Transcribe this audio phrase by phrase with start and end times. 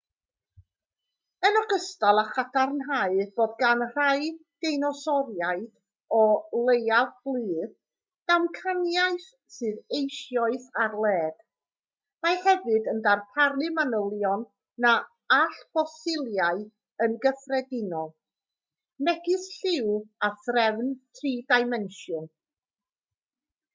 [1.47, 4.29] yn ogystal â chadarnhau bod gan rai
[4.65, 5.67] deinosoriaid
[6.19, 6.21] o
[6.69, 7.67] leiaf blu
[8.31, 9.27] damcaniaeth
[9.57, 11.45] sydd eisoes ar led
[12.27, 14.49] mae hefyd yn darparu manylion
[14.87, 14.95] na
[15.39, 16.65] all ffosiliau
[17.07, 18.11] yn gyffredinol
[19.09, 19.95] megis lliw
[20.31, 20.91] a threfn
[21.21, 22.29] tri-dimensiwn